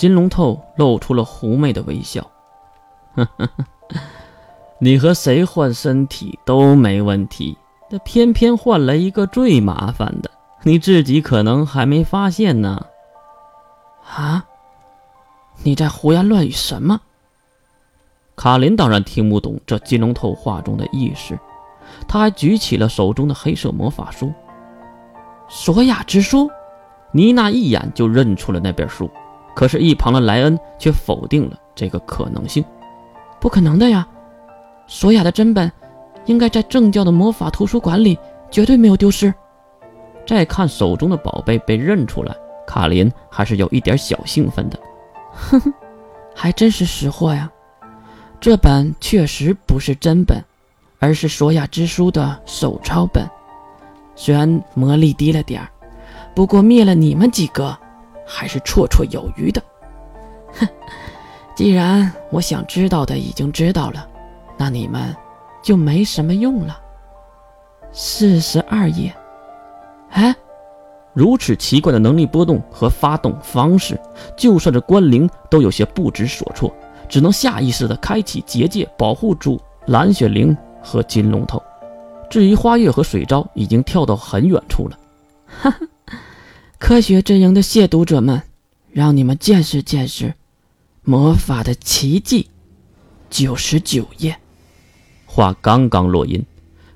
[0.00, 2.26] 金龙透露出了狐媚的微笑。
[3.14, 3.66] 呵呵呵，
[4.78, 7.58] 你和谁换身体都没问题，
[7.90, 10.30] 但偏偏换了一个最麻烦的，
[10.62, 12.86] 你自己可能还没发现呢。
[14.10, 14.42] 啊！
[15.64, 16.98] 你在胡言乱语什么？
[18.36, 21.38] 卡林当然听不懂这金龙头话中的意思，
[22.08, 24.32] 他还举起了手中的黑色魔法书——
[25.46, 26.50] 索亚之书。
[27.12, 29.10] 妮娜一眼就认出了那本书，
[29.54, 32.64] 可是，一旁的莱恩却否定了这个可能性。
[33.40, 34.06] 不可能的呀！
[34.86, 35.70] 索亚的真本
[36.26, 38.18] 应该在正教的魔法图书馆里，
[38.50, 39.32] 绝对没有丢失。
[40.26, 42.34] 再看手中的宝贝被认出来，
[42.66, 44.78] 卡琳还是有一点小兴奋的。
[45.32, 45.72] 哼哼，
[46.34, 47.50] 还真是识货呀！
[48.40, 50.42] 这本确实不是真本，
[50.98, 53.28] 而是索亚之书的手抄本。
[54.14, 55.68] 虽然魔力低了点儿。
[56.32, 57.76] 不过灭了你们几个，
[58.32, 59.60] 还是绰绰有余的。
[60.52, 60.68] 哼，
[61.56, 64.08] 既然我想知道的已经知道了，
[64.56, 65.14] 那你们
[65.62, 66.80] 就没什么用了。
[67.92, 69.12] 四十二页，
[70.10, 70.32] 哎，
[71.12, 74.00] 如此奇怪的能力波动和发动方式，
[74.36, 76.72] 就算是关灵都有些不知所措，
[77.08, 81.60] 只能下意识的开启结界，保护住蓝雪灵和金龙头。
[82.30, 84.96] 至于花月和水昭，已经跳到很远处了。
[85.46, 85.78] 哈哈。
[86.80, 88.42] 科学阵营的亵渎者们，
[88.90, 90.34] 让你们见识见识
[91.04, 92.48] 魔法的奇迹。
[93.28, 94.36] 九十九页，
[95.26, 96.44] 话刚刚落音，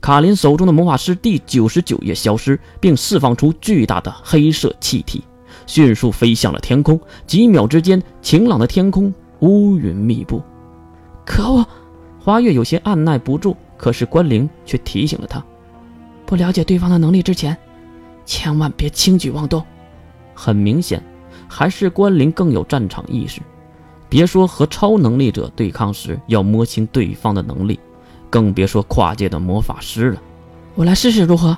[0.00, 5.24] 卡林手中的魔法师第九十九页消失，并释放出巨大的黑色气体，
[5.66, 6.98] 迅速飞向了天空。
[7.26, 10.40] 几秒之间，晴朗的天空乌云密布。
[11.26, 11.66] 可恶！
[12.20, 15.44] 花月有些按耐不住，可是关灵却提醒了他：
[16.24, 17.54] 不了解对方的能力之前，
[18.24, 19.62] 千万别轻举妄动。
[20.42, 21.00] 很明显，
[21.46, 23.40] 还是关灵更有战场意识。
[24.08, 27.78] 别说和超能力者对抗时要摸清对方的能力，
[28.28, 30.20] 更别说跨界的魔法师了。
[30.74, 31.56] 我来试试如何？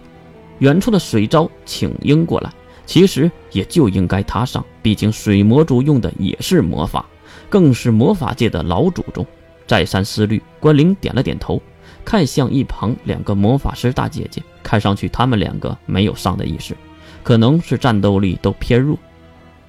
[0.59, 2.53] 远处的水昭请缨过来，
[2.85, 7.07] 其实也就应该他上，毕竟水魔族用的也是魔法，
[7.49, 9.27] 更是魔法界的老祖宗。
[9.67, 11.59] 再三思虑，关灵点了点头，
[12.05, 16.77] 看向一旁两个魔法师大姐姐，看上去他们两个没有上的意识。
[17.25, 18.97] 可能是战斗力都偏弱，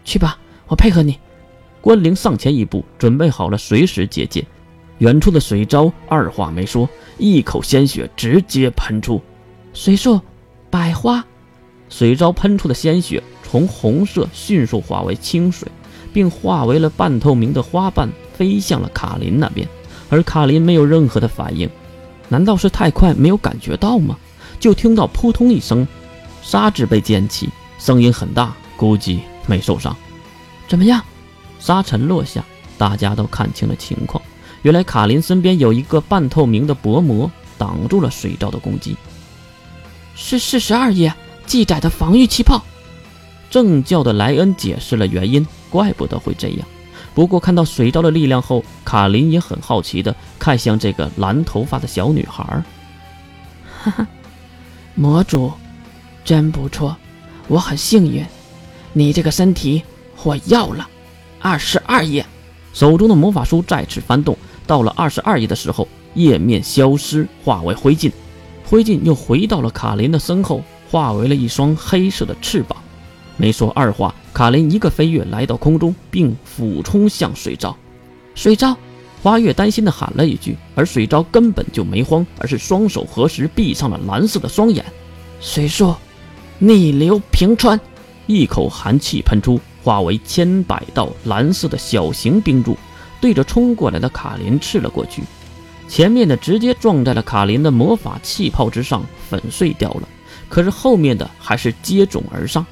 [0.03, 1.17] 去吧，我配合你。
[1.81, 4.45] 关灵上前一步，准备好了随时结界。
[4.97, 9.21] 远处的水昭二话没说，一口鲜血直接喷出。
[9.73, 10.19] 水术，
[10.69, 11.25] 百花。
[11.89, 15.67] 水昭喷出的鲜血从红色迅速化为清水，
[16.11, 19.67] 并化为了半透明的花瓣，飞向了卡林那边。
[20.09, 21.69] 而卡林没有任何的反应，
[22.27, 24.17] 难道是太快没有感觉到吗？
[24.59, 25.87] 就听到扑通一声。
[26.45, 29.97] 沙纸被溅起，声音很大，估计没受伤。
[30.67, 31.03] 怎么样？
[31.59, 32.45] 沙尘落下，
[32.77, 34.21] 大家都看清了情况。
[34.61, 38.95] 原来卡林身边有一个半透明的薄膜，挡住了水罩的攻击。
[40.15, 41.11] 是四十二页
[41.47, 42.63] 记载的防御气泡。
[43.49, 46.67] 正教的莱恩解释了原因，怪不得会这样。
[47.15, 52.63] 不过看到水罩的力量后，卡林也很好奇的看向这个蓝头发的小女孩。
[53.81, 54.07] 哈 哈，
[54.93, 55.51] 魔主。
[56.25, 56.97] 真不错，
[57.47, 58.25] 我很幸运。
[58.93, 59.83] 你这个身体
[60.23, 60.89] 我要了。
[61.39, 62.25] 二十二页，
[62.73, 64.35] 手中的魔法书再次翻动，
[64.65, 68.11] 到了二十二页的时候，页面消失，化为灰烬。
[68.67, 72.75] 灰烬又回到了卡林的身后，化为了一双黑色的翅膀。
[73.37, 77.77] 没说二话，卡林一个飞跃来到空中，并俯冲向水昭。
[78.33, 78.75] 水昭，
[79.21, 84.83] 花月担心的喊了一句，而水昭根本就没慌，而是双手合十，闭上了蓝色的双眼。
[85.39, 85.95] 水硕。
[86.59, 87.79] 逆流平川，
[88.27, 92.77] 一口寒气喷出，化为千百道蓝色的小型冰柱，
[93.19, 95.21] 对着冲过来的卡林刺了过去。
[95.87, 100.07] 前面的直接撞在了卡林的魔法气泡之上，粉碎掉了。
[100.47, 102.65] 可是后面的还是接踵而上。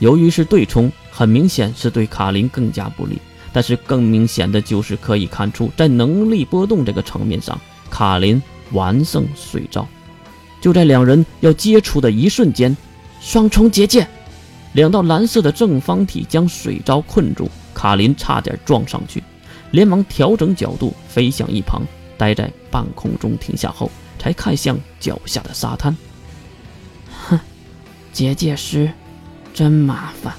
[0.00, 3.18] 由于是对冲，很明显是对卡林更加不利。
[3.52, 7.58] 但是更明显的就是可以看出，在能力波动这个层面上，
[7.88, 9.86] 卡林完胜水照。
[10.60, 12.76] 就在两人要接触的一瞬间。
[13.24, 14.06] 双重结界，
[14.74, 19.24] 两道蓝色的正方体将水昭困住，卡林差点撞上去，
[19.70, 21.80] 连忙调整角度飞向一旁，
[22.18, 25.96] 待在半空中停下后，才看向脚下的沙滩。
[27.26, 27.40] 哼，
[28.12, 28.92] 结界师
[29.54, 30.34] 真麻烦。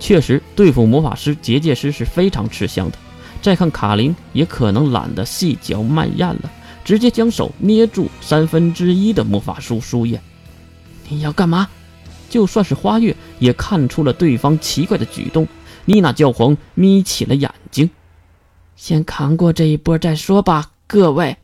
[0.00, 2.96] 确实，对付魔法师，结界师是非常吃香的。
[3.42, 6.50] 再看卡林，也可能懒得细嚼慢咽了，
[6.86, 10.18] 直接将手捏住三分之一的魔法书书页。
[11.10, 11.68] 你要干嘛？
[12.34, 15.46] 就算是花月也看出了对方奇怪的举动，
[15.84, 17.88] 妮娜教皇眯起了眼睛。
[18.74, 21.36] 先扛过这一波再说吧，各位。